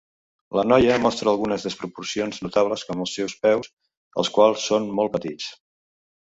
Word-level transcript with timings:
La 0.59 0.61
noia 0.69 0.93
mostra 1.01 1.29
algunes 1.35 1.65
desproporcions 1.67 2.39
notables 2.45 2.85
com 2.87 3.05
els 3.05 3.13
seus 3.19 3.37
peus, 3.45 3.71
els 4.23 4.33
quals 4.39 4.67
són 4.73 4.91
molt 5.01 5.15
petits. 5.19 5.53